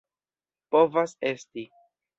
Povas 0.75 1.15
esti. 1.33 1.69